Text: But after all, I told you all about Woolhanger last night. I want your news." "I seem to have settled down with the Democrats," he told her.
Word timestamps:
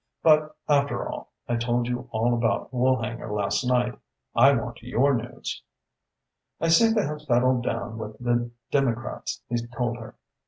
But 0.23 0.55
after 0.67 1.07
all, 1.07 1.29
I 1.47 1.57
told 1.57 1.87
you 1.87 2.07
all 2.09 2.33
about 2.33 2.73
Woolhanger 2.73 3.29
last 3.29 3.63
night. 3.63 3.99
I 4.33 4.51
want 4.51 4.81
your 4.81 5.13
news." 5.13 5.61
"I 6.59 6.69
seem 6.69 6.95
to 6.95 7.05
have 7.05 7.21
settled 7.21 7.61
down 7.63 7.99
with 7.99 8.17
the 8.17 8.49
Democrats," 8.71 9.43
he 9.47 9.57
told 9.67 9.97
her. 9.97 10.15